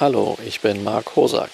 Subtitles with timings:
[0.00, 1.50] Hallo, ich bin Marc Hosak.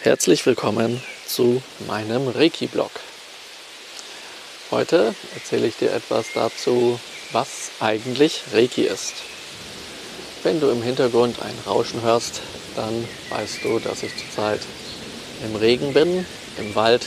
[0.00, 2.90] Herzlich willkommen zu meinem Reiki-Blog.
[4.72, 6.98] Heute erzähle ich dir etwas dazu,
[7.30, 9.12] was eigentlich Reiki ist.
[10.42, 12.40] Wenn du im Hintergrund ein Rauschen hörst,
[12.74, 14.62] dann weißt du, dass ich zurzeit
[15.46, 16.26] im Regen bin,
[16.58, 17.06] im Wald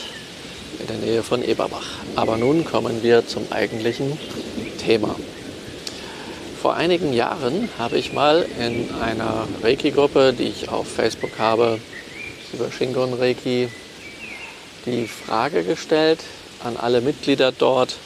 [0.80, 1.98] in der Nähe von Eberbach.
[2.16, 4.18] Aber nun kommen wir zum eigentlichen
[4.78, 5.18] Thema.
[6.66, 11.80] Vor einigen Jahren habe ich mal in einer Reiki-Gruppe, die ich auf Facebook habe,
[12.54, 13.70] über Shingon Reiki,
[14.88, 16.22] die Frage gestellt
[16.64, 17.98] an alle Mitglieder dort,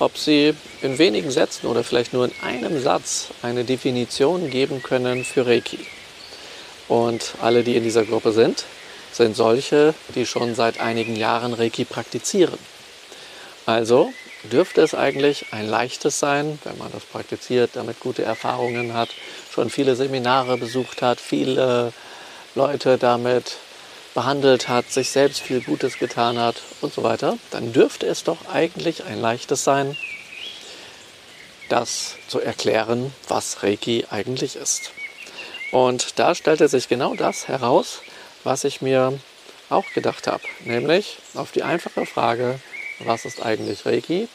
[0.00, 5.24] ob sie in wenigen Sätzen oder vielleicht nur in einem Satz eine Definition geben können
[5.24, 5.78] für Reiki.
[6.88, 8.64] Und alle, die in dieser Gruppe sind,
[9.12, 12.58] sind solche, die schon seit einigen Jahren Reiki praktizieren.
[13.66, 14.12] Also
[14.52, 19.10] dürfte es eigentlich ein leichtes sein, wenn man das praktiziert, damit gute Erfahrungen hat,
[19.52, 21.92] schon viele Seminare besucht hat, viele
[22.54, 23.56] Leute damit
[24.14, 28.48] behandelt hat, sich selbst viel Gutes getan hat und so weiter, dann dürfte es doch
[28.52, 29.96] eigentlich ein leichtes sein,
[31.68, 34.92] das zu erklären, was Reiki eigentlich ist.
[35.72, 38.02] Und da stellte sich genau das heraus,
[38.44, 39.18] was ich mir
[39.70, 42.60] auch gedacht habe, nämlich auf die einfache Frage,
[43.00, 44.28] was ist eigentlich Reiki?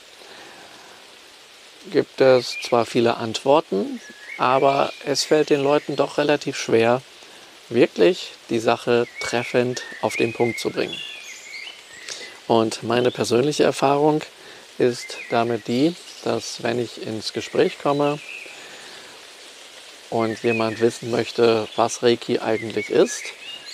[1.87, 4.01] Gibt es zwar viele Antworten,
[4.37, 7.01] aber es fällt den Leuten doch relativ schwer,
[7.69, 10.97] wirklich die Sache treffend auf den Punkt zu bringen.
[12.47, 14.21] Und meine persönliche Erfahrung
[14.77, 18.19] ist damit die, dass wenn ich ins Gespräch komme
[20.09, 23.23] und jemand wissen möchte, was Reiki eigentlich ist,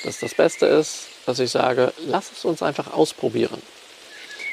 [0.03, 3.61] dass das Beste ist, dass ich sage, lass es uns einfach ausprobieren.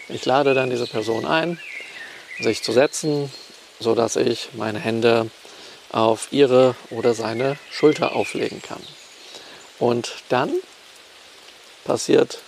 [0.09, 1.61] Ich lade dann diese Person ein,
[2.41, 3.31] sich zu setzen,
[3.83, 5.31] sodass ich meine Hände
[5.91, 8.83] auf ihre oder seine Schulter auflegen kann.
[9.79, 10.53] Und dann
[11.85, 12.39] passiert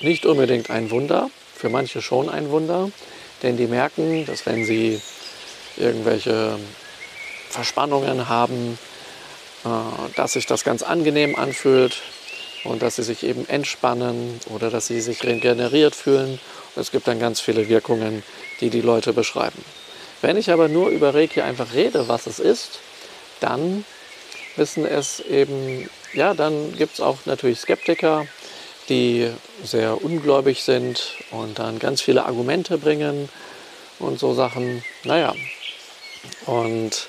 [0.00, 2.90] nicht unbedingt ein Wunder, für manche schon ein Wunder,
[3.42, 5.00] denn die merken, dass wenn sie
[5.76, 6.58] irgendwelche
[7.48, 8.78] Verspannungen haben,
[9.64, 9.68] äh,
[10.16, 12.02] dass sich das ganz angenehm anfühlt
[12.64, 16.38] und dass sie sich eben entspannen oder dass sie sich regeneriert fühlen
[16.74, 18.22] es gibt dann ganz viele Wirkungen,
[18.60, 19.62] die die Leute beschreiben.
[20.22, 22.78] Wenn ich aber nur über Reiki einfach rede, was es ist,
[23.40, 23.84] dann
[24.56, 28.26] wissen es eben, ja, dann gibt es auch natürlich Skeptiker,
[28.88, 29.30] die
[29.62, 33.28] sehr ungläubig sind und dann ganz viele Argumente bringen
[33.98, 34.84] und so Sachen.
[35.04, 35.34] Naja,
[36.46, 37.08] und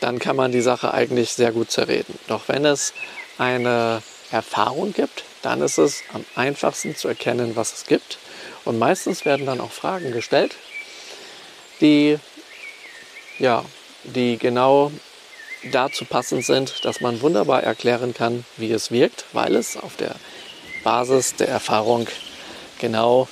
[0.00, 2.18] dann kann man die Sache eigentlich sehr gut zerreden.
[2.28, 2.92] Doch wenn es
[3.36, 8.18] eine Erfahrung gibt, dann ist es am einfachsten zu erkennen, was es gibt.
[8.64, 10.56] Und meistens werden dann auch Fragen gestellt,
[11.80, 12.18] die,
[13.38, 13.64] ja,
[14.04, 14.92] die genau
[15.72, 20.14] dazu passend sind, dass man wunderbar erklären kann, wie es wirkt, weil es auf der
[20.84, 22.06] Basis der Erfahrung
[22.78, 23.28] genau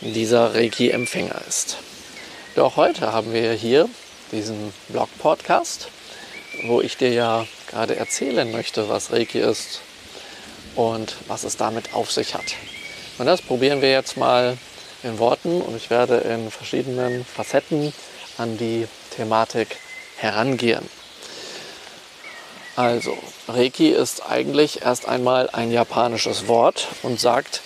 [0.00, 1.78] dieser Reiki-Empfänger ist.
[2.54, 3.88] Doch heute haben wir hier
[4.32, 5.88] diesen Blog-Podcast,
[6.64, 9.80] wo ich dir ja gerade erzählen möchte, was Reiki ist
[10.74, 12.54] und was es damit auf sich hat.
[13.18, 14.56] Und das probieren wir jetzt mal
[15.02, 17.92] in Worten und ich werde in verschiedenen Facetten
[18.38, 19.76] an die Thematik
[20.16, 20.88] herangehen.
[22.76, 23.16] Also,
[23.48, 27.60] Reiki ist eigentlich erst einmal ein japanisches Wort und sagt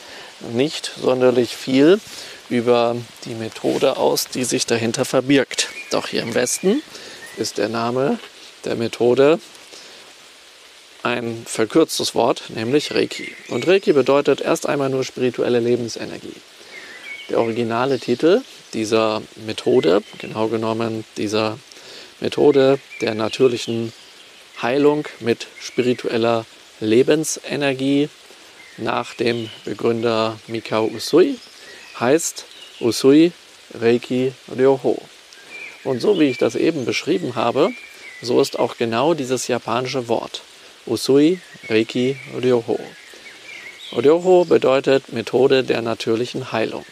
[0.53, 2.01] nicht sonderlich viel
[2.49, 5.69] über die Methode aus, die sich dahinter verbirgt.
[5.91, 6.83] Doch hier im Westen
[7.37, 8.19] ist der Name
[8.65, 9.39] der Methode
[11.03, 13.35] ein verkürztes Wort, nämlich Reiki.
[13.49, 16.35] Und Reiki bedeutet erst einmal nur spirituelle Lebensenergie.
[17.29, 18.43] Der originale Titel
[18.75, 21.59] dieser Methode, genau genommen dieser
[22.21, 23.93] Methode der natürlichen
[24.61, 26.45] Heilung mit spiritueller
[26.81, 28.09] Lebensenergie
[28.77, 31.39] nach dem Begründer Mikao Usui,
[31.99, 32.45] heißt
[32.81, 33.33] Usui
[33.81, 35.01] Reiki Ryoho.
[35.85, 37.71] Und so wie ich das eben beschrieben habe,
[38.23, 40.43] so ist auch genau dieses japanische Wort
[40.87, 41.39] Usui
[41.69, 42.79] Reiki Ryoho.
[43.93, 46.87] Ryoho bedeutet Methode der natürlichen Heilung.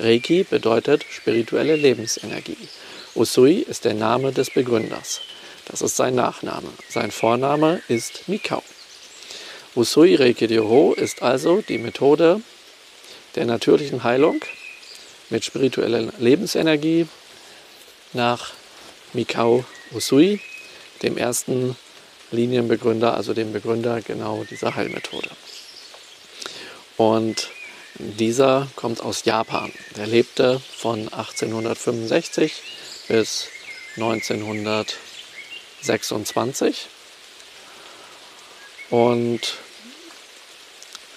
[0.00, 2.56] Reiki bedeutet spirituelle Lebensenergie.
[3.14, 5.20] Usui ist der Name des Begründers.
[5.66, 6.68] Das ist sein Nachname.
[6.88, 8.62] Sein Vorname ist Mikao.
[9.76, 12.40] Usui Reiki Ryoho ist also die Methode
[13.36, 14.40] der natürlichen Heilung
[15.28, 17.06] mit spiritueller Lebensenergie
[18.12, 18.52] nach
[19.12, 20.40] Mikao Usui,
[21.02, 21.76] dem ersten
[22.32, 25.30] Linienbegründer, also dem Begründer genau dieser Heilmethode.
[26.96, 27.50] Und
[27.94, 29.72] dieser kommt aus Japan.
[29.96, 32.52] Der lebte von 1865
[33.08, 33.48] bis
[33.96, 36.86] 1926.
[38.90, 39.56] und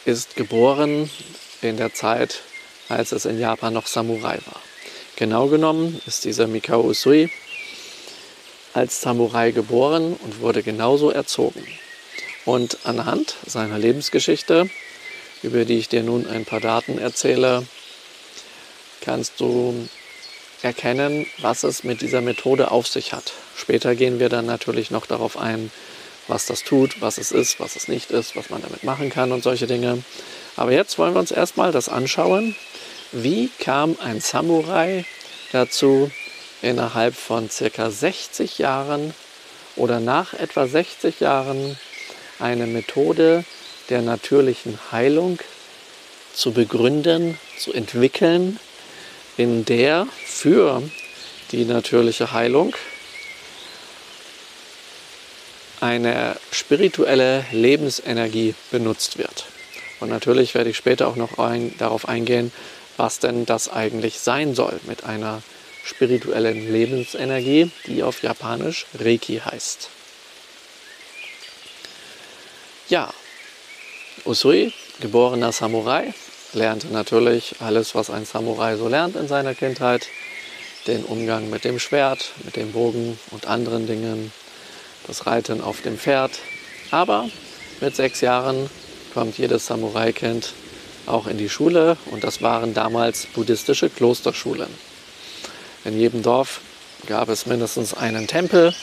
[0.05, 1.09] ist geboren
[1.61, 2.41] in der Zeit,
[2.89, 4.61] als es in Japan noch Samurai war.
[5.15, 7.29] Genau genommen ist dieser Mikao Usui
[8.73, 11.65] als Samurai geboren und wurde genauso erzogen.
[12.45, 14.69] Und anhand seiner Lebensgeschichte,
[15.43, 17.65] über die ich dir nun ein paar Daten erzähle,
[19.01, 19.87] kannst du
[20.61, 23.33] erkennen, was es mit dieser Methode auf sich hat.
[23.55, 25.71] Später gehen wir dann natürlich noch darauf ein,
[26.27, 29.31] was das tut, was es ist, was es nicht ist, was man damit machen kann
[29.33, 30.03] und solche Dinge.
[30.55, 32.55] Aber jetzt wollen wir uns erstmal das anschauen.
[33.11, 35.05] Wie kam ein Samurai
[35.51, 36.09] dazu,
[36.61, 39.13] innerhalb von circa 60 Jahren
[39.75, 41.77] oder nach etwa 60 Jahren
[42.39, 43.43] eine Methode
[43.93, 45.37] der natürlichen Heilung
[46.33, 48.59] zu begründen, zu entwickeln,
[49.37, 50.81] in der für
[51.51, 52.75] die natürliche Heilung
[55.79, 59.45] eine spirituelle Lebensenergie benutzt wird.
[59.99, 62.51] Und natürlich werde ich später auch noch ein, darauf eingehen,
[62.97, 65.43] was denn das eigentlich sein soll mit einer
[65.85, 69.89] spirituellen Lebensenergie, die auf Japanisch Reiki heißt.
[72.89, 73.13] Ja,
[74.25, 74.71] Usui,
[75.01, 76.13] geborener Samurai,
[76.53, 80.07] lernte natürlich alles, was ein Samurai so lernt in seiner Kindheit.
[80.87, 84.31] Den Umgang mit dem Schwert, mit dem Bogen und anderen Dingen,
[85.07, 86.31] das Reiten auf dem Pferd.
[86.91, 87.29] Aber
[87.81, 88.69] mit sechs Jahren
[89.13, 90.53] kommt jedes Samurai-Kind
[91.05, 94.69] auch in die Schule und das waren damals buddhistische Klosterschulen.
[95.85, 96.61] In jedem Dorf
[97.07, 98.73] gab es mindestens einen Tempel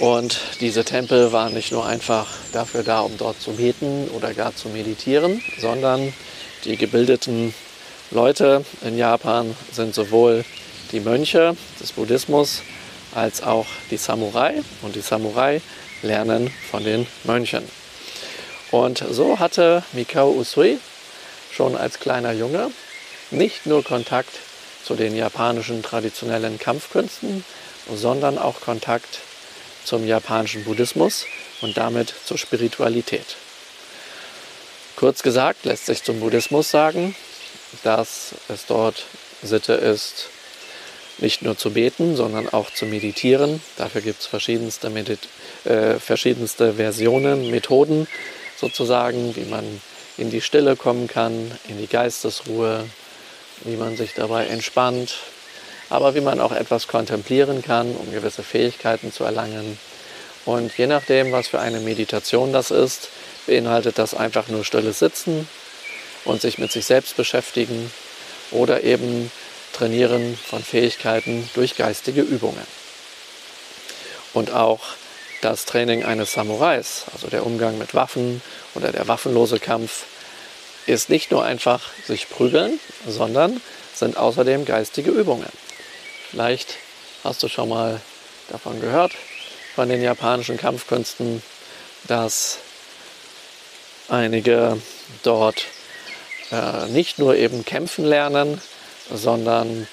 [0.00, 4.56] und diese Tempel waren nicht nur einfach dafür da, um dort zu beten oder gar
[4.56, 6.14] zu meditieren, sondern
[6.64, 7.54] die gebildeten
[8.10, 10.44] Leute in Japan sind sowohl
[10.92, 12.62] die Mönche des Buddhismus
[13.14, 15.60] als auch die Samurai und die Samurai
[16.02, 17.62] lernen von den Mönchen.
[18.70, 20.78] Und so hatte Mikao Usui
[21.52, 22.70] schon als kleiner Junge
[23.30, 24.32] nicht nur Kontakt
[24.82, 27.44] zu den japanischen traditionellen Kampfkünsten,
[27.94, 29.20] sondern auch Kontakt
[29.84, 31.26] zum japanischen Buddhismus
[31.60, 33.36] und damit zur Spiritualität.
[34.96, 37.14] Kurz gesagt lässt sich zum Buddhismus sagen,
[37.82, 39.04] dass es dort
[39.42, 40.28] Sitte ist,
[41.18, 43.62] nicht nur zu beten, sondern auch zu meditieren.
[43.76, 44.88] Dafür gibt es verschiedenste,
[45.64, 48.06] äh, verschiedenste Versionen, Methoden
[48.56, 49.64] sozusagen, wie man
[50.18, 52.84] in die Stille kommen kann, in die Geistesruhe,
[53.64, 55.16] wie man sich dabei entspannt,
[55.90, 59.78] aber wie man auch etwas kontemplieren kann, um gewisse Fähigkeiten zu erlangen.
[60.46, 63.08] Und je nachdem, was für eine Meditation das ist,
[63.46, 65.48] beinhaltet das einfach nur stilles Sitzen
[66.24, 67.90] und sich mit sich selbst beschäftigen
[68.52, 69.30] oder eben
[69.72, 72.66] Trainieren von Fähigkeiten durch geistige Übungen.
[74.34, 74.80] Und auch
[75.42, 78.42] das Training eines Samurais, also der Umgang mit Waffen
[78.74, 80.04] oder der waffenlose Kampf,
[80.86, 83.60] ist nicht nur einfach sich prügeln, sondern
[83.94, 85.48] sind außerdem geistige Übungen.
[86.30, 86.76] Vielleicht
[87.24, 88.00] hast du schon mal
[88.50, 89.12] davon gehört,
[89.74, 91.42] von den japanischen Kampfkünsten,
[92.04, 92.58] dass
[94.08, 94.80] einige
[95.22, 95.64] dort
[96.52, 98.60] äh, nicht nur eben kämpfen lernen,
[99.12, 99.88] sondern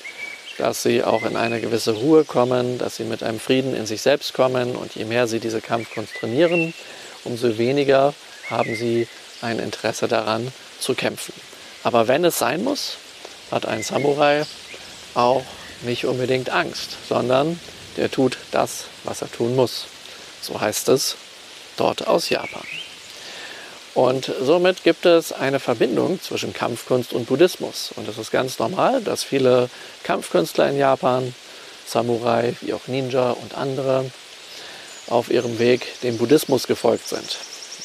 [0.58, 4.02] dass sie auch in eine gewisse Ruhe kommen, dass sie mit einem Frieden in sich
[4.02, 6.74] selbst kommen und je mehr sie diese Kampfkunst trainieren,
[7.24, 8.14] umso weniger
[8.50, 9.08] haben sie
[9.42, 11.34] ein Interesse daran zu kämpfen.
[11.84, 12.98] Aber wenn es sein muss,
[13.52, 14.46] hat ein Samurai
[15.14, 15.44] auch
[15.84, 17.60] nicht unbedingt Angst, sondern
[17.98, 19.86] der tut das, was er tun muss.
[20.42, 21.16] So heißt es
[21.78, 22.64] dort aus Japan.
[23.94, 27.92] Und somit gibt es eine Verbindung zwischen Kampfkunst und Buddhismus.
[27.96, 29.72] Und es ist ganz normal, dass viele
[30.04, 31.34] Kampfkünstler in Japan,
[31.88, 34.06] Samurai wie auch Ninja und andere,
[35.08, 37.38] auf ihrem Weg dem Buddhismus gefolgt sind.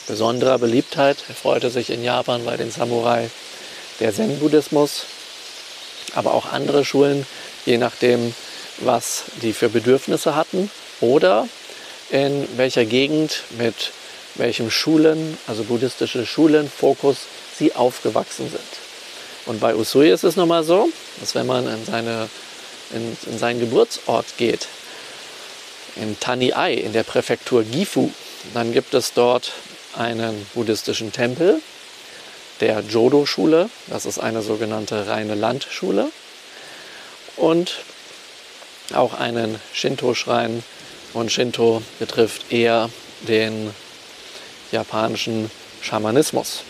[0.06, 3.30] Besonderer Beliebtheit erfreute sich in Japan bei den Samurai
[4.00, 5.04] der Zen-Buddhismus,
[6.14, 7.26] aber auch andere Schulen,
[7.66, 8.34] je nachdem,
[8.78, 11.48] was die für Bedürfnisse hatten oder
[12.10, 13.92] in welcher Gegend mit
[14.34, 17.18] welchem Schulen, also buddhistische Schulen, Fokus
[17.58, 18.60] sie aufgewachsen sind.
[19.46, 20.88] Und bei Usui ist es nochmal so,
[21.20, 22.28] dass wenn man in, seine,
[22.92, 24.68] in, in seinen Geburtsort geht,
[25.96, 28.10] in Taniai, in der Präfektur Gifu,
[28.54, 29.52] dann gibt es dort
[29.96, 31.60] einen buddhistischen Tempel,
[32.60, 36.10] der Jodo-Schule, das ist eine sogenannte reine Landschule,
[37.36, 37.76] und
[38.94, 40.62] auch einen Shinto-Schrein.
[41.14, 42.88] Und Shinto betrifft eher
[43.28, 43.70] den
[44.70, 45.50] japanischen
[45.82, 46.62] Schamanismus.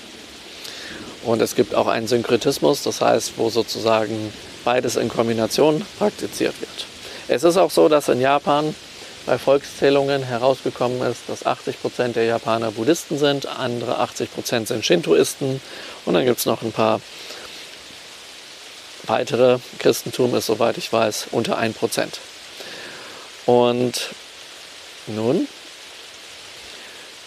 [1.23, 4.33] Und es gibt auch einen Synkretismus, das heißt, wo sozusagen
[4.65, 6.87] beides in Kombination praktiziert wird.
[7.29, 8.75] Es ist auch so, dass in Japan
[9.27, 14.85] bei Volkszählungen herausgekommen ist, dass 80 Prozent der Japaner Buddhisten sind, andere 80 Prozent sind
[14.85, 15.61] Shintoisten
[16.05, 17.01] und dann gibt es noch ein paar
[19.05, 19.59] weitere.
[19.79, 22.21] Christentum ist, soweit ich weiß, unter 1 Prozent.
[23.47, 24.11] Und
[25.07, 25.49] nun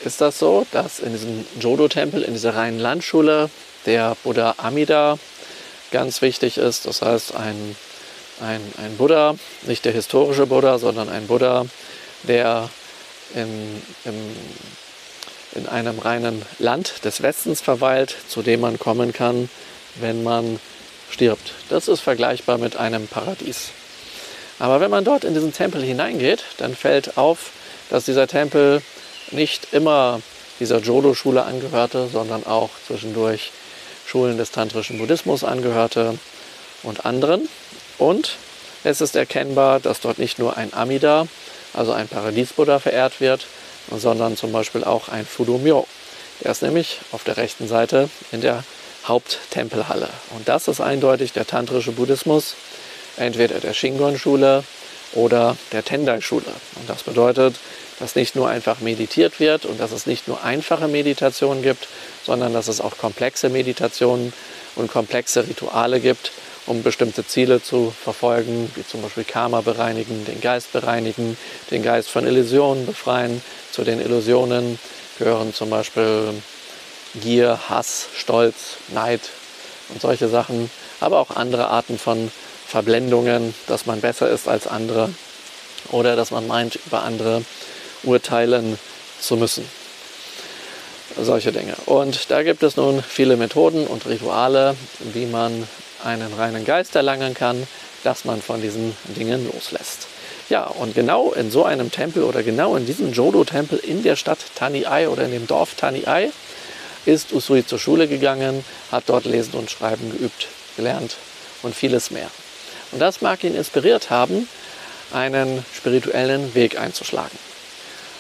[0.04, 3.50] ist das so, dass in diesem Jodo-Tempel, in dieser reinen Landschule,
[3.86, 5.18] der Buddha Amida
[5.92, 6.86] ganz wichtig ist.
[6.86, 7.76] Das heißt, ein,
[8.42, 11.66] ein, ein Buddha, nicht der historische Buddha, sondern ein Buddha,
[12.24, 12.70] der
[13.34, 14.16] in, im,
[15.54, 19.50] in einem reinen Land des Westens verweilt, zu dem man kommen kann,
[19.96, 20.60] wenn man
[21.12, 21.54] stirbt.
[21.70, 23.70] Das ist vergleichbar mit einem Paradies.
[24.60, 27.52] Aber wenn man dort in diesen Tempel hineingeht, dann fällt auf,
[27.90, 28.82] dass dieser Tempel
[29.32, 30.22] nicht immer
[30.60, 33.52] dieser Jodo-Schule angehörte, sondern auch zwischendurch
[34.06, 36.18] Schulen des tantrischen Buddhismus angehörte
[36.84, 37.50] und anderen.
[37.98, 38.38] Und
[38.84, 41.28] es ist erkennbar, dass dort nicht nur ein Amida,
[41.74, 43.48] also ein Paradiesbuddha, verehrt wird,
[43.92, 45.88] sondern zum Beispiel auch ein Fudumyo.
[46.44, 48.64] Der ist nämlich auf der rechten Seite in der
[49.08, 50.10] Haupttempelhalle.
[50.36, 52.56] Und das ist eindeutig der tantrische Buddhismus,
[53.18, 54.64] entweder der Shingon-Schule
[55.14, 56.52] oder der Tendai-Schule.
[56.76, 57.56] Und das bedeutet,
[58.00, 61.88] dass nicht nur einfach meditiert wird und dass es nicht nur einfache Meditationen gibt,
[62.24, 64.34] sondern dass es auch komplexe Meditationen
[64.76, 66.32] und komplexe Rituale gibt,
[66.66, 71.38] um bestimmte Ziele zu verfolgen, wie zum Beispiel Karma bereinigen, den Geist bereinigen,
[71.72, 73.42] den Geist von Illusionen befreien.
[73.72, 74.80] Zu den Illusionen
[75.20, 76.34] gehören zum Beispiel
[77.22, 79.22] Gier, Hass, Stolz, Neid
[79.90, 80.70] und solche Sachen,
[81.00, 82.32] aber auch andere Arten von
[82.68, 85.10] Verblendungen, dass man besser ist als andere
[85.92, 87.44] oder dass man meint, über andere
[88.04, 88.80] urteilen
[89.20, 89.66] zu müssen.
[91.22, 91.76] Solche Dinge.
[91.86, 94.76] Und da gibt es nun viele Methoden und Rituale,
[95.14, 95.68] wie man
[96.04, 97.68] einen reinen Geist erlangen kann,
[98.04, 100.08] dass man von diesen Dingen loslässt.
[100.50, 104.40] Ja, und genau in so einem Tempel oder genau in diesem Jodo-Tempel in der Stadt
[104.56, 106.32] Taniai oder in dem Dorf Taniai
[107.06, 111.16] ist Usui zur Schule gegangen, hat dort Lesen und Schreiben geübt, gelernt
[111.62, 112.30] und vieles mehr.
[112.92, 114.48] Und das mag ihn inspiriert haben,
[115.14, 117.38] einen spirituellen Weg einzuschlagen.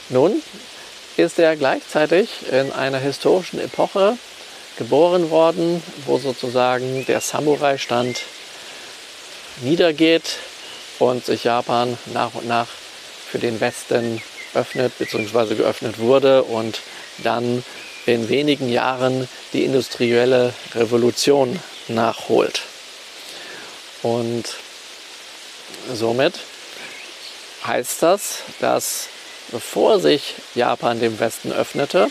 [0.10, 0.42] Nun
[1.18, 4.18] ist er gleichzeitig in einer historischen Epoche
[4.77, 8.22] geboren worden, wo sozusagen der Samurai-Stand
[9.62, 10.38] niedergeht
[11.00, 12.68] und sich Japan nach und nach
[13.32, 14.22] für den Westen
[14.54, 15.56] öffnet bzw.
[15.56, 16.82] geöffnet wurde und
[17.20, 17.63] dann
[18.06, 22.62] in wenigen Jahren die industrielle Revolution nachholt.
[24.04, 24.44] Und
[25.94, 26.36] somit
[27.66, 29.08] heißt das, dass
[29.52, 32.10] bevor sich Japan dem Westen öffnete,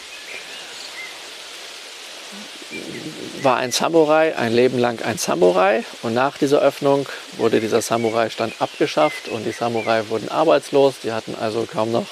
[3.43, 8.55] war ein Samurai ein Leben lang ein Samurai und nach dieser Öffnung wurde dieser Samurai-Stand
[8.61, 10.95] abgeschafft und die Samurai wurden arbeitslos.
[11.05, 12.07] Die hatten also kaum noch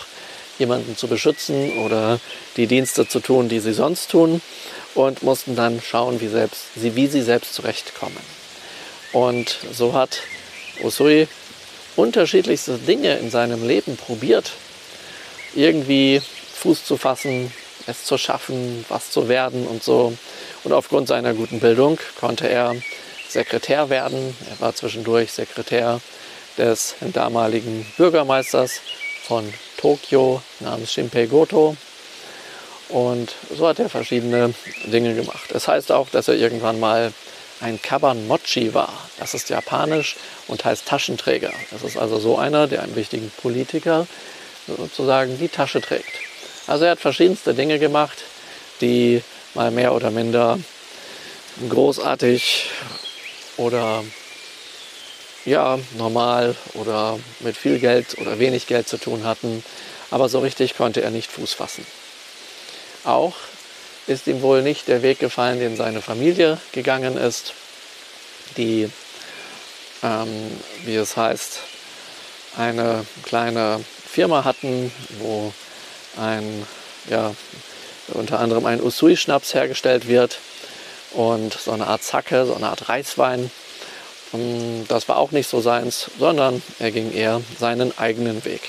[0.63, 2.21] jemanden zu beschützen oder
[2.57, 4.41] die Dienste zu tun, die sie sonst tun
[4.95, 8.23] und mussten dann schauen, wie, selbst, wie sie selbst zurechtkommen.
[9.13, 10.21] Und so hat
[10.85, 11.27] Usui
[11.97, 14.53] unterschiedlichste Dinge in seinem Leben probiert,
[15.55, 16.23] irgendwie
[16.55, 17.53] Fuß zu fassen,
[17.89, 20.17] es zu schaffen, was zu werden und so.
[20.63, 22.77] Und aufgrund seiner guten Bildung konnte er
[23.29, 24.37] Sekretär werden.
[24.49, 26.01] Er war zwischendurch Sekretär
[26.57, 28.81] des damaligen Bürgermeisters
[29.23, 31.77] von Tokio namens Shinpei Goto.
[32.89, 34.53] Und so hat er verschiedene
[34.85, 35.51] Dinge gemacht.
[35.53, 37.13] Es heißt auch, dass er irgendwann mal
[37.61, 38.93] ein Kabanmochi war.
[39.19, 40.17] Das ist japanisch
[40.49, 41.53] und heißt Taschenträger.
[41.71, 44.07] Das ist also so einer, der einen wichtigen Politiker
[44.67, 46.13] sozusagen die Tasche trägt.
[46.67, 48.19] Also er hat verschiedenste Dinge gemacht,
[48.81, 49.23] die
[49.55, 50.59] mal mehr oder minder
[51.69, 52.71] großartig
[53.57, 54.05] oder
[55.45, 59.65] ja, normal oder mit viel Geld oder wenig Geld zu tun hatten.
[60.11, 61.87] Aber so richtig konnte er nicht Fuß fassen.
[63.05, 63.35] Auch
[64.07, 67.55] ist ihm wohl nicht der Weg gefallen, den seine Familie gegangen ist,
[68.57, 68.91] die,
[70.03, 71.61] ähm, wie es heißt,
[72.57, 75.53] eine kleine Firma hatten, wo
[76.21, 76.67] ein,
[77.09, 77.35] ja,
[78.09, 80.39] unter anderem ein Usui-Schnaps hergestellt wird
[81.13, 83.51] und so eine Art Zacke, so eine Art Reiswein.
[84.33, 88.63] Und das war auch nicht so seins, sondern er ging eher seinen eigenen Weg.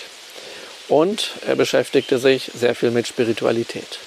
[0.90, 4.00] Und er beschäftigte sich sehr viel mit Spiritualität.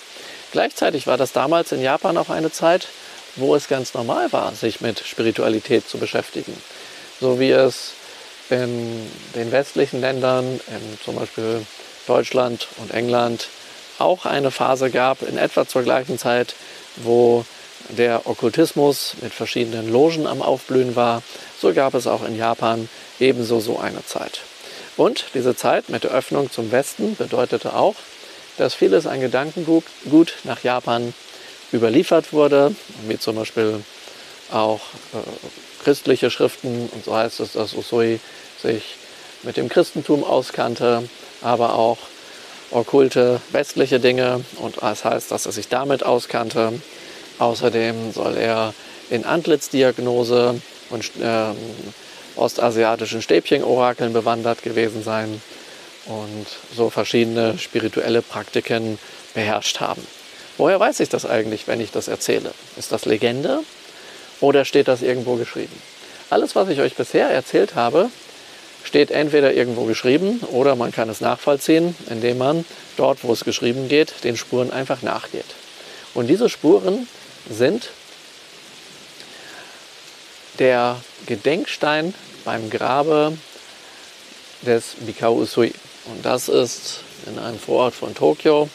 [0.52, 2.88] Gleichzeitig war das damals in Japan auch eine Zeit,
[3.36, 6.56] wo es ganz normal war, sich mit Spiritualität zu beschäftigen.
[7.20, 7.92] So wie es
[8.50, 10.60] in den westlichen Ländern,
[11.04, 11.66] zum Beispiel
[12.06, 13.48] Deutschland und England,
[13.98, 16.54] auch eine Phase gab, in etwa zur gleichen Zeit,
[16.96, 17.44] wo
[17.90, 21.22] der Okkultismus mit verschiedenen Logen am Aufblühen war,
[21.60, 22.88] so gab es auch in Japan
[23.20, 24.40] ebenso so eine Zeit.
[24.96, 27.96] Und diese Zeit mit der Öffnung zum Westen bedeutete auch,
[28.56, 29.84] dass vieles an Gedankengut
[30.44, 31.12] nach Japan
[31.72, 32.74] überliefert wurde,
[33.06, 33.82] wie zum Beispiel
[34.50, 34.80] auch
[35.12, 35.18] äh,
[35.84, 36.88] christliche Schriften.
[36.92, 38.20] Und so heißt es, dass Usui
[38.62, 38.96] sich
[39.42, 41.08] mit dem Christentum auskannte,
[41.42, 41.98] aber auch
[42.70, 44.44] okkulte westliche Dinge.
[44.56, 46.80] Und das heißt, dass er sich damit auskannte.
[47.38, 48.74] Außerdem soll er
[49.10, 51.54] in Antlitzdiagnose und äh,
[52.36, 55.40] ostasiatischen Stäbchenorakeln bewandert gewesen sein
[56.06, 58.98] und so verschiedene spirituelle Praktiken
[59.34, 60.06] beherrscht haben.
[60.56, 62.52] Woher weiß ich das eigentlich, wenn ich das erzähle?
[62.76, 63.60] Ist das Legende
[64.40, 65.74] oder steht das irgendwo geschrieben?
[66.30, 68.10] Alles, was ich euch bisher erzählt habe,
[68.82, 72.64] steht entweder irgendwo geschrieben oder man kann es nachvollziehen, indem man
[72.96, 75.44] dort, wo es geschrieben geht, den Spuren einfach nachgeht.
[76.14, 77.06] Und diese Spuren
[77.50, 77.90] sind
[80.58, 83.36] der Gedenkstein beim Grabe
[84.62, 85.72] des Mikao Usui.
[86.06, 88.68] Und das ist in einem Vorort von Tokio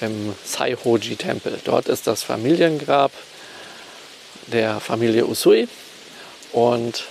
[0.00, 1.60] im Saihoji-Tempel.
[1.64, 3.12] Dort ist das Familiengrab
[4.46, 5.68] der Familie Usui
[6.52, 7.04] und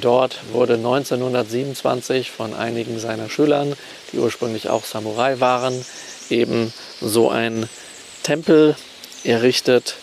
[0.00, 3.74] dort wurde 1927 von einigen seiner Schülern,
[4.12, 5.84] die ursprünglich auch Samurai waren,
[6.30, 7.68] eben so ein
[8.22, 8.76] Tempel
[9.24, 9.96] errichtet,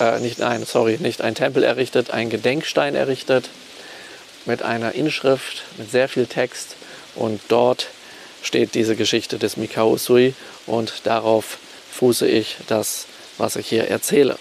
[0.00, 3.48] äh, nicht ein, sorry, nicht ein Tempel errichtet, ein Gedenkstein errichtet
[4.44, 6.76] mit einer Inschrift, mit sehr viel Text
[7.14, 7.88] und dort
[8.42, 10.34] steht diese Geschichte des Mikao Usui
[10.66, 11.58] und darauf
[11.92, 13.06] fuße ich das,
[13.38, 14.38] was ich hier erzähle.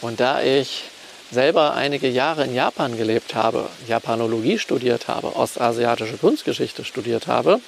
[0.00, 0.82] Und da ich
[1.30, 7.60] selber einige Jahre in Japan gelebt habe, Japanologie studiert habe, ostasiatische Kunstgeschichte studiert habe,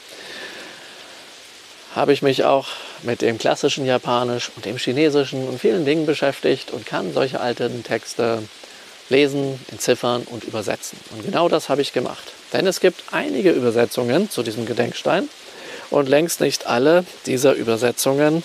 [1.95, 2.69] habe ich mich auch
[3.03, 7.83] mit dem klassischen Japanisch und dem Chinesischen und vielen Dingen beschäftigt und kann solche alten
[7.83, 8.43] Texte
[9.09, 10.99] lesen, entziffern und übersetzen.
[11.11, 12.33] Und genau das habe ich gemacht.
[12.53, 15.29] Denn es gibt einige Übersetzungen zu diesem Gedenkstein
[15.91, 18.43] und längst nicht alle dieser Übersetzungen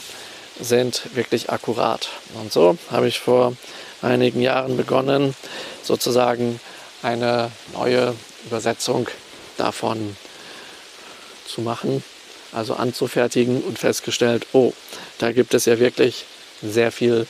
[0.59, 2.09] sind wirklich akkurat.
[2.33, 3.53] Und so habe ich vor
[4.01, 5.35] einigen Jahren begonnen,
[5.83, 6.59] sozusagen
[7.03, 8.13] eine neue
[8.45, 9.07] Übersetzung
[9.57, 10.15] davon
[11.47, 12.03] zu machen,
[12.57, 14.73] also anzufertigen und festgestellt, oh,
[15.19, 16.25] da gibt es ja wirklich
[16.61, 17.27] sehr viel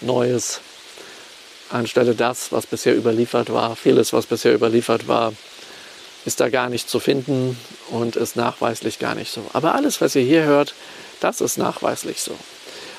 [0.00, 0.60] Neues
[1.70, 3.76] anstelle das, was bisher überliefert war.
[3.76, 5.32] Vieles, was bisher überliefert war,
[6.24, 7.58] ist da gar nicht zu finden
[7.90, 9.42] und ist nachweislich gar nicht so.
[9.52, 10.74] Aber alles, was ihr hier hört,
[11.20, 12.36] das ist nachweislich so.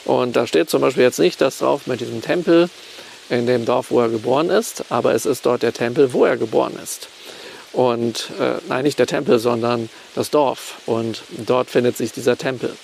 [0.06, 2.70] Und da steht zum Beispiel jetzt nicht das drauf mit diesem Tempel
[3.30, 6.38] in dem Dorf, wo er geboren ist, aber es ist dort der Tempel, wo er
[6.38, 7.10] geboren ist.
[7.74, 10.76] Und äh, nein, nicht der Tempel, sondern das Dorf.
[10.86, 12.76] Und dort findet sich dieser Tempel.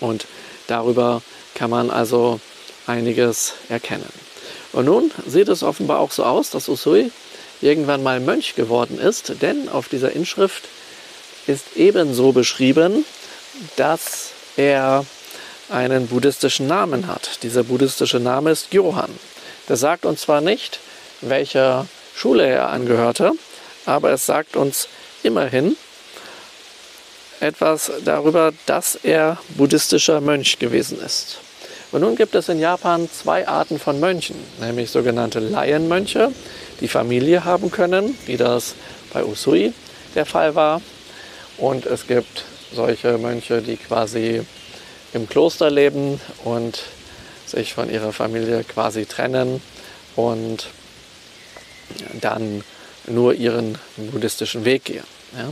[0.00, 0.26] Und
[0.66, 1.22] darüber
[1.54, 2.40] kann man also
[2.86, 4.08] einiges erkennen.
[4.72, 7.10] Und nun sieht es offenbar auch so aus, dass Usui
[7.60, 10.64] irgendwann mal Mönch geworden ist, denn auf dieser Inschrift
[11.46, 13.04] ist ebenso beschrieben,
[13.76, 15.04] dass er
[15.68, 17.42] einen buddhistischen Namen hat.
[17.42, 19.10] Dieser buddhistische Name ist Johann.
[19.68, 20.80] Der sagt uns zwar nicht,
[21.20, 23.32] welcher Schule er angehörte,
[23.90, 24.86] aber es sagt uns
[25.24, 25.76] immerhin
[27.40, 31.38] etwas darüber, dass er buddhistischer Mönch gewesen ist.
[31.90, 36.30] Und nun gibt es in Japan zwei Arten von Mönchen, nämlich sogenannte Laienmönche,
[36.80, 38.74] die Familie haben können, wie das
[39.12, 39.72] bei Usui
[40.14, 40.80] der Fall war.
[41.58, 44.42] Und es gibt solche Mönche, die quasi
[45.12, 46.84] im Kloster leben und
[47.44, 49.60] sich von ihrer Familie quasi trennen
[50.14, 50.68] und
[52.20, 52.62] dann
[53.06, 55.04] nur ihren buddhistischen Weg gehen.
[55.36, 55.50] Ja?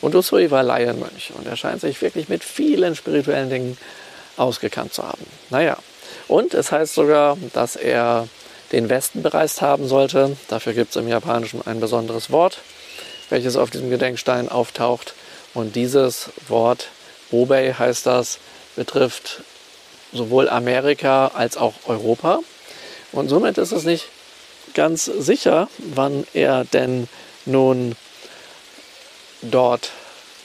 [0.00, 3.78] Und Usui war Laienmönch und er scheint sich wirklich mit vielen spirituellen Dingen
[4.36, 5.24] ausgekannt zu haben.
[5.50, 5.78] Naja,
[6.28, 8.28] und es heißt sogar, dass er
[8.72, 10.36] den Westen bereist haben sollte.
[10.48, 12.58] Dafür gibt es im Japanischen ein besonderes Wort,
[13.30, 15.14] welches auf diesem Gedenkstein auftaucht.
[15.54, 16.88] Und dieses Wort,
[17.30, 18.38] Obei heißt das,
[18.76, 19.42] betrifft
[20.12, 22.40] sowohl Amerika als auch Europa.
[23.12, 24.06] Und somit ist es nicht
[24.74, 27.08] ganz sicher, wann er denn
[27.46, 27.96] nun
[29.42, 29.90] dort,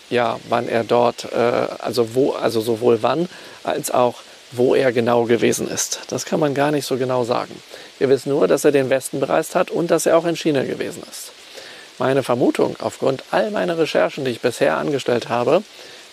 [0.10, 3.30] ja, wann er dort, äh, also wo, also sowohl wann
[3.64, 4.16] als auch
[4.52, 6.00] wo er genau gewesen ist.
[6.08, 7.62] Das kann man gar nicht so genau sagen.
[8.00, 10.64] Wir wissen nur, dass er den Westen bereist hat und dass er auch in China
[10.64, 11.32] gewesen ist.
[12.00, 15.64] Meine Vermutung aufgrund all meiner Recherchen, die ich bisher angestellt habe,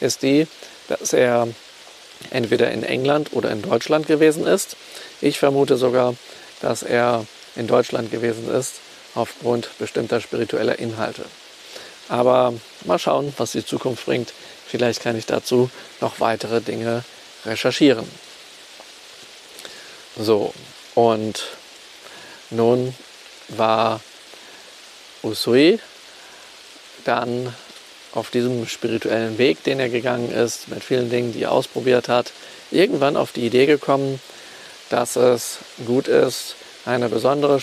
[0.00, 0.46] ist die,
[0.88, 1.48] dass er
[2.30, 4.76] entweder in England oder in Deutschland gewesen ist.
[5.20, 6.14] Ich vermute sogar,
[6.60, 7.24] dass er
[7.56, 8.74] in Deutschland gewesen ist
[9.14, 11.24] aufgrund bestimmter spiritueller Inhalte.
[12.08, 14.32] Aber mal schauen, was die Zukunft bringt.
[14.66, 17.04] Vielleicht kann ich dazu noch weitere Dinge
[17.44, 18.08] recherchieren.
[20.16, 20.52] So,
[20.94, 21.46] und
[22.50, 22.94] nun
[23.48, 24.00] war
[25.22, 25.78] Usui
[27.04, 27.54] dann
[28.12, 32.32] auf diesem spirituellen Weg, den er gegangen ist, mit vielen Dingen, die er ausprobiert hat,
[32.70, 34.20] irgendwann auf die Idee gekommen,
[34.88, 37.60] dass es gut ist, eine besondere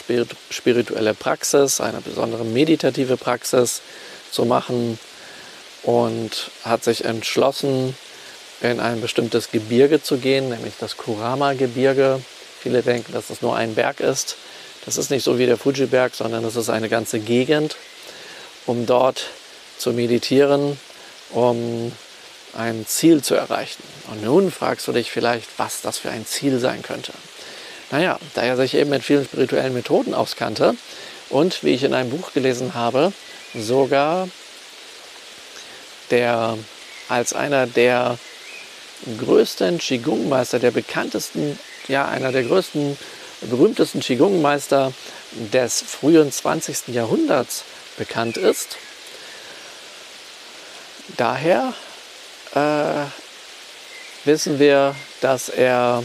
[0.49, 3.81] spirituelle Praxis, eine besondere meditative Praxis
[4.31, 4.99] zu machen
[5.83, 7.95] und hat sich entschlossen,
[8.61, 12.21] in ein bestimmtes Gebirge zu gehen, nämlich das Kurama-Gebirge.
[12.61, 14.37] Viele denken, dass es nur ein Berg ist.
[14.85, 17.75] Das ist nicht so wie der Fuji-Berg, sondern es ist eine ganze Gegend,
[18.65, 19.25] um dort
[19.77, 20.79] zu meditieren,
[21.31, 21.91] um
[22.55, 23.83] ein Ziel zu erreichen.
[24.11, 27.11] Und nun fragst du dich vielleicht, was das für ein Ziel sein könnte.
[27.91, 30.75] Naja, da er sich eben mit vielen spirituellen Methoden auskannte
[31.29, 33.13] und, wie ich in einem Buch gelesen habe,
[33.53, 34.27] sogar
[36.09, 36.57] der
[37.09, 38.17] als einer der
[39.19, 42.97] größten Qigong-Meister, der bekanntesten, ja, einer der größten,
[43.41, 44.93] berühmtesten Qigong-Meister
[45.51, 46.89] des frühen 20.
[46.89, 47.63] Jahrhunderts
[47.97, 48.77] bekannt ist.
[51.17, 51.73] Daher
[52.55, 53.05] äh,
[54.25, 56.03] wissen wir, dass er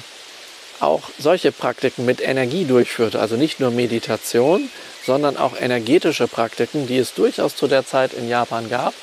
[0.80, 4.70] auch solche Praktiken mit Energie durchführt, also nicht nur Meditation,
[5.04, 8.94] sondern auch energetische Praktiken, die es durchaus zu der Zeit in Japan gab.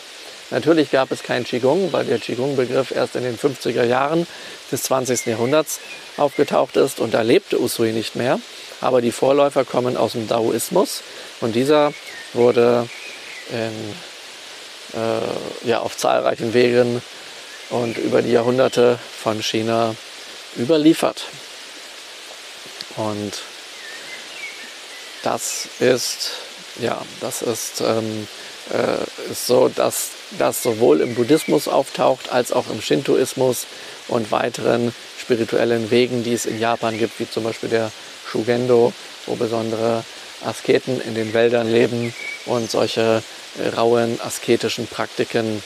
[0.51, 4.27] Natürlich gab es kein Qigong, weil der Qigong-Begriff erst in den 50er Jahren
[4.71, 5.25] des 20.
[5.25, 5.79] Jahrhunderts
[6.17, 8.39] aufgetaucht ist und da lebte Usui nicht mehr.
[8.81, 11.01] Aber die Vorläufer kommen aus dem Daoismus
[11.41, 11.93] und dieser
[12.33, 12.87] wurde
[13.51, 17.01] in, äh, ja, auf zahlreichen Wegen
[17.71, 19.95] und über die Jahrhunderte von China
[20.57, 21.25] überliefert.
[22.97, 23.33] Und
[25.23, 26.31] das ist,
[26.79, 28.27] ja, das ist, ähm,
[28.71, 33.65] äh, ist so, dass das sowohl im Buddhismus auftaucht als auch im Shintoismus
[34.07, 37.91] und weiteren spirituellen Wegen, die es in Japan gibt, wie zum Beispiel der
[38.29, 38.93] Shugendo,
[39.25, 40.03] wo besondere
[40.43, 42.13] Asketen in den Wäldern leben
[42.45, 43.23] und solche
[43.57, 45.63] äh, rauen asketischen Praktiken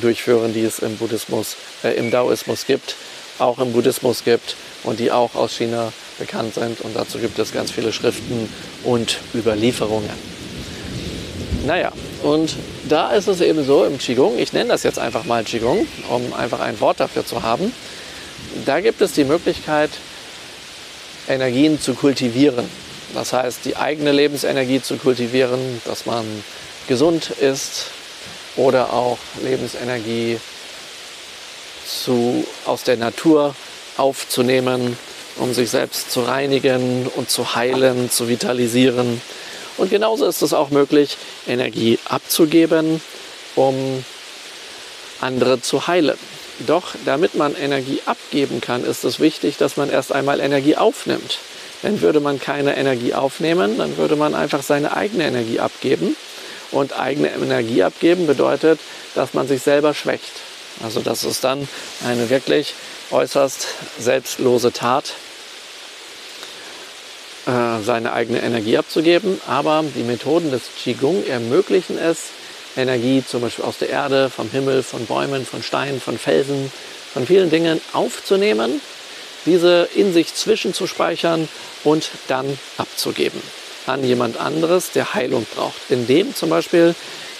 [0.00, 2.96] durchführen, die es im Buddhismus, äh, im Daoismus gibt,
[3.38, 6.80] auch im Buddhismus gibt und die auch aus China bekannt sind.
[6.80, 8.48] Und dazu gibt es ganz viele Schriften
[8.84, 10.10] und Überlieferungen.
[11.66, 12.56] Naja, und
[12.88, 16.32] da ist es eben so im Qigong, ich nenne das jetzt einfach mal Qigong, um
[16.32, 17.72] einfach ein Wort dafür zu haben,
[18.66, 19.90] da gibt es die Möglichkeit,
[21.28, 22.68] Energien zu kultivieren.
[23.14, 26.24] Das heißt, die eigene Lebensenergie zu kultivieren, dass man
[26.88, 27.86] gesund ist
[28.56, 30.38] oder auch Lebensenergie
[31.86, 33.54] zu, aus der Natur
[33.96, 34.96] aufzunehmen,
[35.36, 39.20] um sich selbst zu reinigen und zu heilen, zu vitalisieren.
[39.76, 41.16] Und genauso ist es auch möglich,
[41.46, 43.00] Energie abzugeben,
[43.56, 44.04] um
[45.20, 46.18] andere zu heilen.
[46.66, 51.38] Doch damit man Energie abgeben kann, ist es wichtig, dass man erst einmal Energie aufnimmt.
[51.82, 56.16] Denn würde man keine Energie aufnehmen, dann würde man einfach seine eigene Energie abgeben.
[56.70, 58.80] Und eigene Energie abgeben bedeutet,
[59.14, 60.32] dass man sich selber schwächt.
[60.82, 61.68] Also das ist dann
[62.06, 62.74] eine wirklich
[63.12, 63.66] äußerst
[63.98, 65.14] selbstlose Tat,
[67.46, 69.40] äh, seine eigene Energie abzugeben.
[69.46, 72.30] Aber die Methoden des Qigong ermöglichen es,
[72.76, 76.72] Energie zum Beispiel aus der Erde, vom Himmel, von Bäumen, von Steinen, von Felsen,
[77.12, 78.80] von vielen Dingen aufzunehmen,
[79.44, 81.48] diese in sich zwischenzuspeichern
[81.84, 83.42] und dann abzugeben
[83.86, 85.90] an jemand anderes, der Heilung braucht.
[85.90, 86.94] Indem zum Beispiel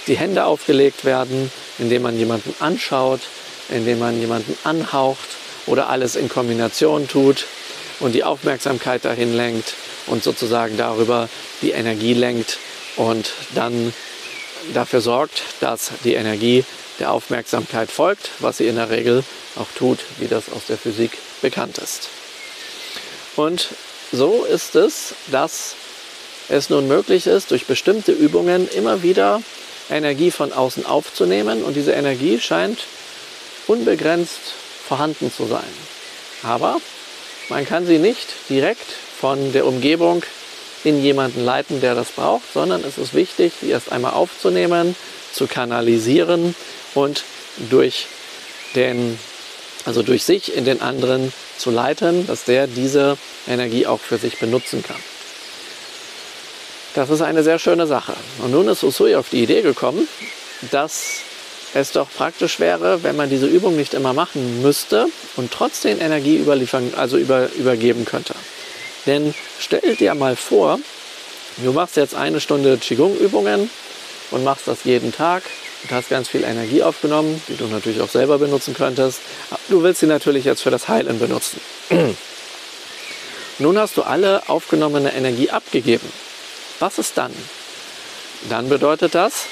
[0.07, 3.21] die Hände aufgelegt werden, indem man jemanden anschaut,
[3.69, 5.29] indem man jemanden anhaucht
[5.67, 7.47] oder alles in Kombination tut
[8.01, 9.75] und die Aufmerksamkeit dahin lenkt
[10.07, 11.29] und sozusagen darüber
[11.63, 12.59] die Energie lenkt
[12.97, 13.93] und dann
[14.75, 16.65] dafür sorgt, dass die Energie
[16.99, 19.25] der Aufmerksamkeit folgt, was sie in der Regel
[19.57, 22.09] auch tut, wie das aus der Physik bekannt ist.
[23.37, 23.69] Und
[24.13, 25.75] so ist es, dass
[26.49, 29.43] es nun möglich ist, durch bestimmte Übungen immer wieder
[29.91, 32.81] Energie von außen aufzunehmen und diese Energie scheint
[33.67, 34.55] unbegrenzt
[34.87, 35.63] vorhanden zu sein.
[36.43, 36.79] Aber
[37.49, 38.87] man kann sie nicht direkt
[39.21, 40.23] von der Umgebung
[40.85, 44.97] in jemanden leiten, der das braucht, sondern es ist wichtig, sie erst einmal aufzunehmen,
[45.33, 46.55] zu kanalisieren
[46.95, 47.25] und
[47.71, 48.07] durch
[48.75, 49.19] den,
[49.85, 53.17] also durch sich in den anderen zu leiten, dass der diese
[53.47, 54.97] Energie auch für sich benutzen kann.
[56.95, 58.15] Das ist eine sehr schöne Sache.
[58.39, 60.07] Und nun ist Usui auf die Idee gekommen,
[60.71, 61.21] dass
[61.75, 65.07] es doch praktisch wäre, wenn man diese Übung nicht immer machen müsste
[65.37, 68.35] und trotzdem Energie überliefern, also über, übergeben könnte.
[69.07, 70.79] Denn stell dir mal vor,
[71.59, 73.71] du machst jetzt eine Stunde Qigong-Übungen
[74.31, 75.43] und machst das jeden Tag
[75.83, 79.21] und hast ganz viel Energie aufgenommen, die du natürlich auch selber benutzen könntest.
[79.69, 81.61] Du willst sie natürlich jetzt für das Heilen benutzen.
[83.59, 86.11] Nun hast du alle aufgenommene Energie abgegeben.
[86.79, 87.33] Was ist dann?
[88.49, 89.47] Dann bedeutet das,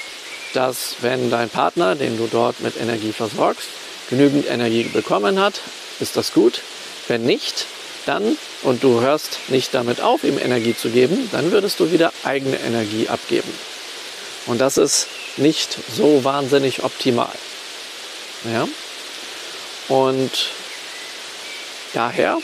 [0.53, 3.67] dass wenn dein Partner, den du dort mit Energie versorgst,
[4.09, 5.61] genügend Energie bekommen hat,
[5.99, 6.61] ist das gut.
[7.07, 7.65] Wenn nicht,
[8.05, 12.11] dann, und du hörst nicht damit auf, ihm Energie zu geben, dann würdest du wieder
[12.23, 13.51] eigene Energie abgeben.
[14.47, 17.31] Und das ist nicht so wahnsinnig optimal.
[18.51, 18.67] Ja?
[19.87, 20.31] Und
[21.93, 22.37] daher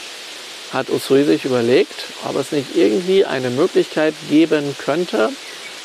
[0.74, 5.30] hat Usui sich überlegt, ob es nicht irgendwie eine Möglichkeit geben könnte,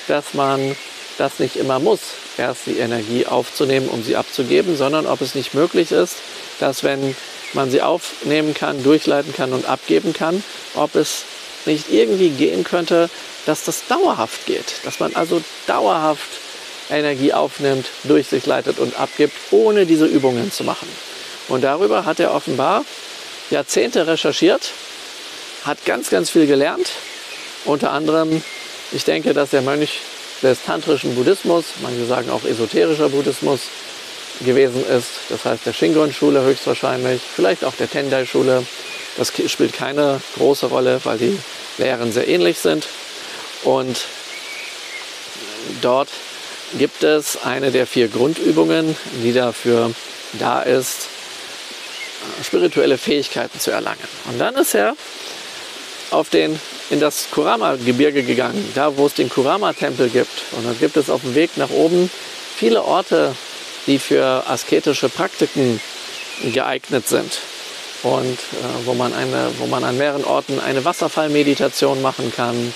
[0.09, 0.77] dass man
[1.19, 2.01] das nicht immer muss,
[2.39, 6.17] erst die Energie aufzunehmen, um sie abzugeben, sondern ob es nicht möglich ist,
[6.61, 7.15] dass wenn
[7.53, 10.43] man sie aufnehmen kann, durchleiten kann und abgeben kann,
[10.75, 11.25] ob es
[11.67, 13.11] nicht irgendwie gehen könnte,
[13.47, 16.29] dass das dauerhaft geht, dass man also dauerhaft
[16.91, 20.89] Energie aufnimmt, durch sich leitet und abgibt, ohne diese Übungen zu machen.
[21.49, 22.85] Und darüber hat er offenbar
[23.51, 24.71] Jahrzehnte recherchiert,
[25.65, 26.91] hat ganz, ganz viel gelernt.
[27.65, 28.43] Unter anderem,
[28.93, 30.01] ich denke, dass der Mönch
[30.43, 33.61] des tantrischen Buddhismus, manche sagen auch esoterischer Buddhismus,
[34.41, 35.09] gewesen ist.
[35.29, 38.65] Das heißt der Shingon-Schule höchstwahrscheinlich, vielleicht auch der Tendai-Schule.
[39.17, 41.39] Das spielt keine große Rolle, weil die
[41.79, 42.87] Lehren sehr ähnlich sind.
[43.63, 44.07] Und
[45.81, 46.09] dort
[46.79, 49.93] gibt es eine der vier Grundübungen, die dafür
[50.35, 51.09] da ist,
[52.43, 54.09] spirituelle Fähigkeiten zu erlangen.
[54.31, 54.97] Und dann ist er
[56.11, 56.59] auf den,
[56.93, 60.43] in das Kurama-Gebirge gegangen, da wo es den Kurama-Tempel gibt.
[60.53, 62.11] Und dann gibt es auf dem Weg nach oben
[62.57, 63.35] viele Orte,
[63.87, 65.81] die für asketische Praktiken
[66.53, 67.39] geeignet sind.
[68.03, 72.75] Und äh, wo, man eine, wo man an mehreren Orten eine Wasserfallmeditation machen kann,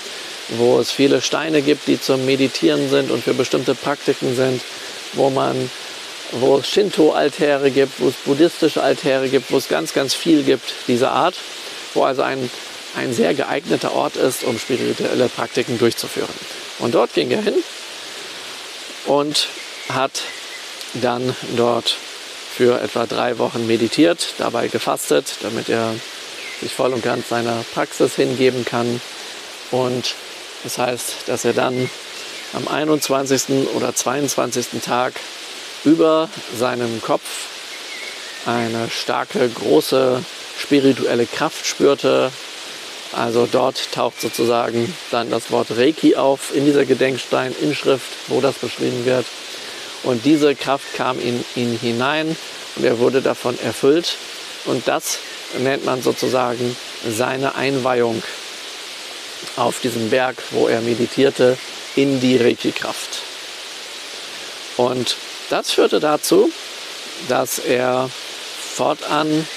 [0.57, 4.61] wo es viele Steine gibt, die zum Meditieren sind und für bestimmte Praktiken sind,
[5.13, 5.69] wo man
[6.31, 10.73] wo es Shinto-Altäre gibt, wo es buddhistische Altäre gibt, wo es ganz, ganz viel gibt
[10.87, 11.35] dieser Art,
[11.93, 12.49] wo also ein,
[12.97, 16.33] ein sehr geeigneter Ort ist, um spirituelle Praktiken durchzuführen.
[16.79, 17.55] Und dort ging er hin
[19.05, 19.47] und
[19.89, 20.21] hat
[20.95, 21.95] dann dort
[22.55, 25.93] für etwa drei Wochen meditiert, dabei gefastet, damit er
[26.59, 28.99] sich voll und ganz seiner Praxis hingeben kann.
[29.69, 30.15] Und
[30.63, 31.89] das heißt, dass er dann
[32.53, 33.67] am 21.
[33.75, 34.81] oder 22.
[34.83, 35.13] Tag
[35.83, 37.21] über seinem Kopf
[38.47, 40.23] eine starke, große
[40.59, 42.31] spirituelle Kraft spürte.
[43.13, 49.05] Also dort taucht sozusagen dann das Wort Reiki auf in dieser Gedenkstein-Inschrift, wo das beschrieben
[49.05, 49.25] wird.
[50.03, 52.35] Und diese Kraft kam in ihn hinein
[52.75, 54.17] und er wurde davon erfüllt.
[54.65, 55.19] Und das
[55.59, 56.75] nennt man sozusagen
[57.07, 58.21] seine Einweihung
[59.55, 61.57] auf diesem Berg, wo er meditierte,
[61.95, 63.19] in die Reiki-Kraft.
[64.77, 65.17] Und
[65.49, 66.51] das führte dazu,
[67.27, 68.09] dass er
[68.75, 69.47] fortan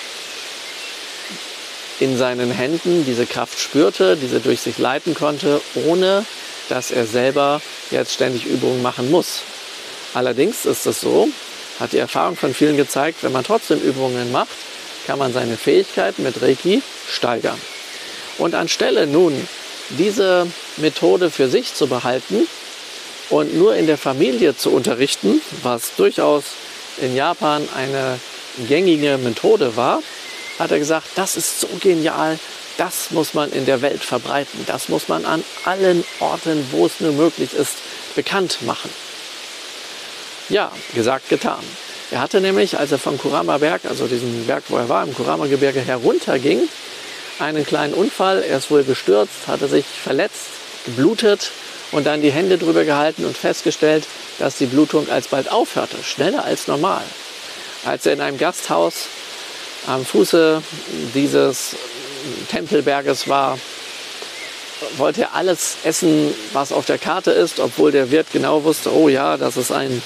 [2.00, 6.24] in seinen Händen diese Kraft spürte, diese durch sich leiten konnte, ohne
[6.68, 7.60] dass er selber
[7.90, 9.42] jetzt ständig Übungen machen muss.
[10.14, 11.28] Allerdings ist es so,
[11.78, 14.48] hat die Erfahrung von vielen gezeigt, wenn man trotzdem Übungen macht,
[15.06, 17.60] kann man seine Fähigkeiten mit Reiki steigern.
[18.38, 19.46] Und anstelle nun
[19.90, 22.46] diese Methode für sich zu behalten,
[23.30, 26.44] und nur in der Familie zu unterrichten, was durchaus
[27.00, 28.18] in Japan eine
[28.68, 30.02] gängige Methode war,
[30.60, 32.38] hat er gesagt, das ist so genial,
[32.76, 37.00] das muss man in der Welt verbreiten, das muss man an allen Orten, wo es
[37.00, 37.76] nur möglich ist,
[38.14, 38.90] bekannt machen.
[40.50, 41.64] Ja, gesagt, getan.
[42.10, 45.14] Er hatte nämlich, als er vom Kurama Berg, also diesem Berg, wo er war, im
[45.14, 46.68] Kurama-Gebirge herunterging,
[47.38, 48.42] einen kleinen Unfall.
[48.42, 50.48] Er ist wohl gestürzt, hatte sich verletzt,
[50.84, 51.52] geblutet
[51.92, 54.04] und dann die Hände drüber gehalten und festgestellt,
[54.38, 57.02] dass die Blutung alsbald aufhörte, schneller als normal.
[57.84, 59.06] Als er in einem Gasthaus
[59.86, 60.62] am Fuße
[61.14, 61.76] dieses
[62.50, 63.58] Tempelberges war,
[64.96, 69.08] wollte er alles essen, was auf der Karte ist, obwohl der Wirt genau wusste, oh
[69.08, 70.02] ja, das ist ein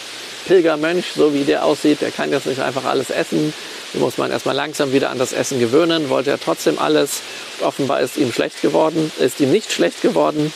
[0.47, 3.55] Pilgermönch, so wie der aussieht, der kann jetzt nicht einfach alles essen.
[3.93, 7.21] Die muss man erstmal langsam wieder an das Essen gewöhnen, wollte er trotzdem alles.
[7.61, 10.53] offenbar ist ihm schlecht geworden, ist ihm nicht schlecht geworden.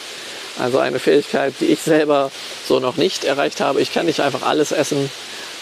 [0.59, 2.33] Also eine Fähigkeit, die ich selber
[2.67, 3.81] so noch nicht erreicht habe.
[3.81, 5.09] Ich kann nicht einfach alles essen.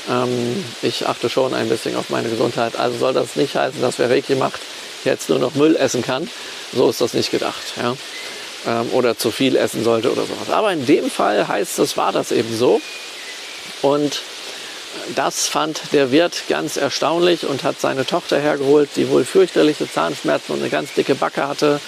[0.08, 2.76] Ähm, ich achte schon ein bisschen auf meine Gesundheit.
[2.76, 4.60] Also soll das nicht heißen, dass wer Reiki macht,
[5.04, 6.28] jetzt nur noch Müll essen kann.
[6.72, 7.62] So ist das nicht gedacht.
[7.76, 7.96] Ja?
[8.66, 10.50] Ähm, oder zu viel essen sollte oder sowas.
[10.50, 12.80] Aber in dem Fall heißt es, war das eben so.
[13.82, 14.22] Und
[15.14, 20.52] das fand der Wirt ganz erstaunlich und hat seine Tochter hergeholt, die wohl fürchterliche Zahnschmerzen
[20.52, 21.80] und eine ganz dicke Backe hatte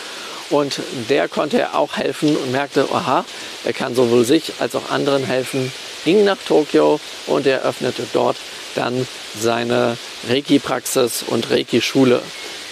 [0.50, 3.24] und der konnte er auch helfen und merkte, aha,
[3.64, 5.72] er kann sowohl sich als auch anderen helfen,
[6.04, 8.36] ging nach Tokio und er öffnete dort
[8.74, 9.06] dann
[9.38, 9.96] seine
[10.28, 12.22] Reiki-Praxis und Reiki-Schule.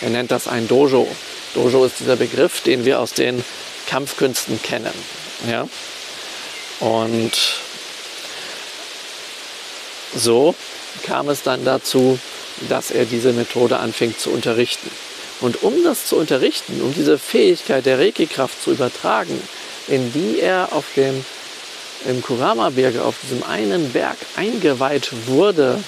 [0.00, 1.06] Er nennt das ein Dojo.
[1.54, 3.44] Dojo ist dieser Begriff, den wir aus den
[3.86, 4.92] Kampfkünsten kennen.
[5.48, 5.68] Ja?
[6.80, 7.32] Und
[10.14, 10.54] so
[11.04, 12.18] kam es dann dazu,
[12.68, 14.90] dass er diese Methode anfing zu unterrichten.
[15.40, 19.40] Und um das zu unterrichten, um diese Fähigkeit der Reiki-Kraft zu übertragen,
[19.88, 21.24] in die er auf dem
[22.08, 25.82] im Kurama-Berge, auf diesem einen Berg eingeweiht wurde,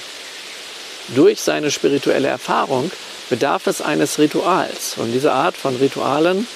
[1.15, 2.91] durch seine spirituelle Erfahrung,
[3.31, 4.95] bedarf es eines Rituals.
[4.97, 6.47] Und diese Art von Ritualen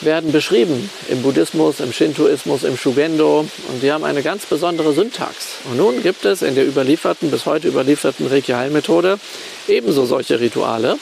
[0.00, 5.58] werden beschrieben im Buddhismus, im Shintoismus, im Shugendo und die haben eine ganz besondere Syntax.
[5.68, 9.18] Und nun gibt es in der überlieferten, bis heute überlieferten Reiki-Heilmethode
[9.66, 10.98] ebenso solche Rituale.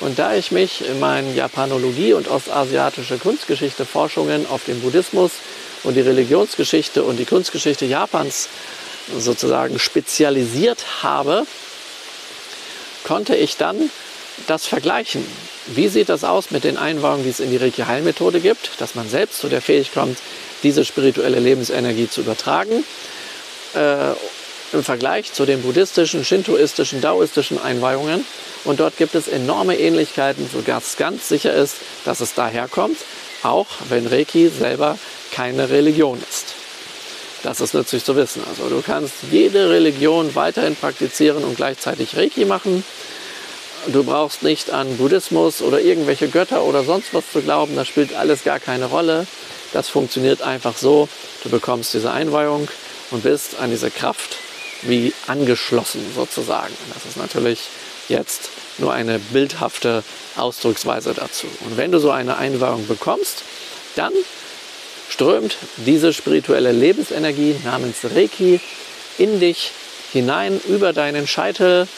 [0.00, 5.32] Und da ich mich in meinen Japanologie und ostasiatische Kunstgeschichte Forschungen auf den Buddhismus
[5.84, 8.48] und die Religionsgeschichte und die Kunstgeschichte Japans
[9.18, 11.46] sozusagen spezialisiert habe,
[13.04, 13.90] konnte ich dann
[14.46, 15.24] das vergleichen.
[15.68, 19.08] Wie sieht das aus mit den Einweihungen, die es in die Reiki-Heilmethode gibt, dass man
[19.08, 20.18] selbst zu der Fähigkeit kommt,
[20.62, 22.84] diese spirituelle Lebensenergie zu übertragen,
[23.74, 24.12] äh,
[24.72, 28.24] im Vergleich zu den buddhistischen, shintoistischen, daoistischen Einweihungen.
[28.66, 32.98] Und dort gibt es enorme Ähnlichkeiten, sodass ganz sicher ist, dass es daherkommt,
[33.44, 34.98] auch wenn Reiki selber
[35.32, 36.54] keine Religion ist.
[37.44, 38.42] Das ist nützlich zu wissen.
[38.48, 42.84] Also du kannst jede Religion weiterhin praktizieren und gleichzeitig Reiki machen.
[43.86, 47.76] Du brauchst nicht an Buddhismus oder irgendwelche Götter oder sonst was zu glauben.
[47.76, 49.28] Das spielt alles gar keine Rolle.
[49.72, 51.08] Das funktioniert einfach so.
[51.44, 52.66] Du bekommst diese Einweihung
[53.12, 54.38] und bist an diese Kraft
[54.82, 56.74] wie angeschlossen sozusagen.
[56.94, 57.60] Das ist natürlich
[58.08, 60.02] jetzt nur eine bildhafte
[60.36, 61.46] Ausdrucksweise dazu.
[61.64, 63.42] Und wenn du so eine Einweihung bekommst,
[63.94, 64.12] dann
[65.08, 68.60] strömt diese spirituelle Lebensenergie namens Reiki
[69.18, 69.72] in dich
[70.12, 71.88] hinein, über deinen Scheitel,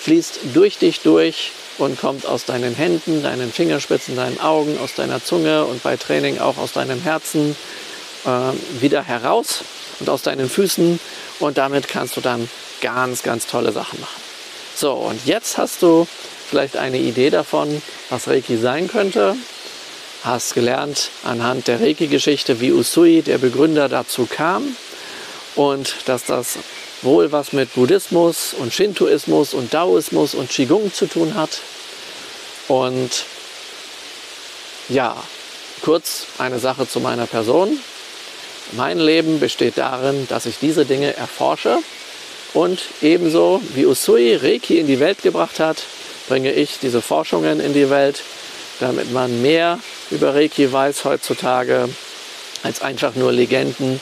[0.00, 5.24] fließt durch dich durch und kommt aus deinen Händen, deinen Fingerspitzen, deinen Augen, aus deiner
[5.24, 7.56] Zunge und bei Training auch aus deinem Herzen
[8.24, 8.28] äh,
[8.80, 9.64] wieder heraus
[10.00, 10.98] und aus deinen Füßen
[11.38, 12.48] und damit kannst du dann
[12.80, 14.31] ganz, ganz tolle Sachen machen.
[14.82, 16.08] So, und jetzt hast du
[16.50, 19.36] vielleicht eine Idee davon, was Reiki sein könnte
[20.24, 24.76] hast gelernt anhand der Reiki-Geschichte, wie Usui, der Begründer, dazu kam
[25.54, 26.58] und dass das
[27.02, 31.60] wohl was mit Buddhismus und Shintoismus und Daoismus und Qigong zu tun hat.
[32.66, 33.24] Und
[34.88, 35.16] ja,
[35.82, 37.78] kurz eine Sache zu meiner Person.
[38.72, 41.78] Mein Leben besteht darin, dass ich diese Dinge erforsche
[42.54, 45.84] und ebenso wie Usui Reiki in die Welt gebracht hat,
[46.28, 48.22] bringe ich diese Forschungen in die Welt,
[48.80, 49.78] damit man mehr
[50.10, 51.88] über Reiki weiß heutzutage
[52.62, 54.00] als einfach nur Legenden,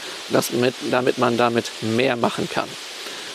[0.52, 2.68] mit, damit man damit mehr machen kann.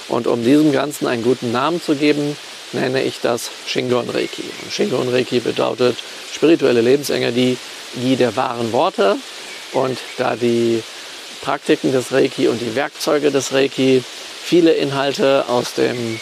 [0.07, 2.37] Und um diesem Ganzen einen guten Namen zu geben,
[2.73, 4.43] nenne ich das Shingon Reiki.
[4.63, 5.97] Und Shingon Reiki bedeutet
[6.33, 7.57] spirituelle Lebensenergie
[7.95, 9.15] der wahren Worte.
[9.71, 10.83] Und da die
[11.41, 14.03] Praktiken des Reiki und die Werkzeuge des Reiki
[14.45, 16.19] viele Inhalte aus dem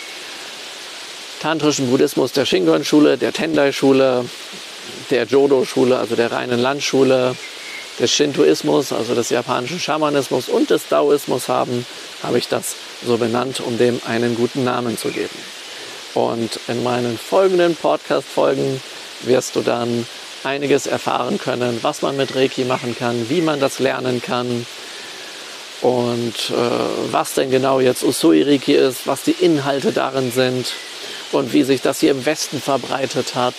[1.42, 4.24] tantrischen Buddhismus der Shingon-Schule, der Tendai-Schule,
[5.10, 7.36] der Jodo-Schule, also der reinen Landschule,
[8.00, 11.86] des Shintoismus, also des japanischen Schamanismus und des Daoismus haben,
[12.24, 15.38] habe ich das so benannt, um dem einen guten Namen zu geben.
[16.14, 18.82] Und in meinen folgenden Podcast-Folgen
[19.24, 20.08] wirst du dann
[20.46, 24.66] einiges erfahren können, was man mit Reiki machen kann, wie man das lernen kann
[25.84, 30.74] und äh, was denn genau jetzt Usui Reiki ist, was die Inhalte darin sind
[31.34, 33.54] und wie sich das hier im Westen verbreitet hat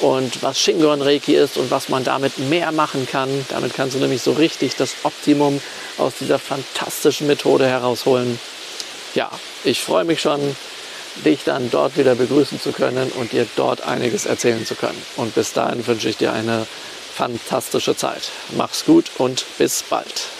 [0.00, 3.30] und was Shingon Reiki ist und was man damit mehr machen kann.
[3.48, 5.60] Damit kannst du nämlich so richtig das Optimum
[5.96, 8.38] aus dieser fantastischen Methode herausholen.
[9.14, 9.30] Ja,
[9.64, 10.54] ich freue mich schon,
[11.24, 15.02] dich dann dort wieder begrüßen zu können und dir dort einiges erzählen zu können.
[15.16, 16.66] Und bis dahin wünsche ich dir eine
[17.14, 18.30] fantastische Zeit.
[18.54, 20.37] Mach's gut und bis bald.